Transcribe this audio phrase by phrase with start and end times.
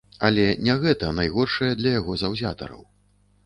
[0.27, 2.81] Але не гэта найгоршае для яго заўзятараў.